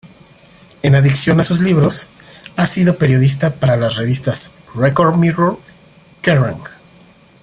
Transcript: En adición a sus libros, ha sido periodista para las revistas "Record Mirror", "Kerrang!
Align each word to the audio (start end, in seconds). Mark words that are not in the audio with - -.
En 0.81 0.95
adición 0.95 1.39
a 1.39 1.43
sus 1.43 1.59
libros, 1.59 2.07
ha 2.57 2.65
sido 2.65 2.97
periodista 2.97 3.53
para 3.59 3.77
las 3.77 3.97
revistas 3.97 4.55
"Record 4.73 5.13
Mirror", 5.17 5.59
"Kerrang! 6.23 6.59